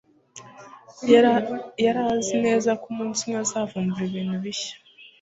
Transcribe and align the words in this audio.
Yari 1.83 2.01
azi 2.13 2.35
neza 2.45 2.69
ko 2.81 2.85
umunsi 2.93 3.21
umwe 3.23 3.37
azavumbura 3.43 4.03
ibintu 4.09 4.35
bishya 4.43 4.75